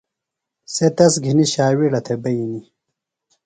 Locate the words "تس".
0.95-1.13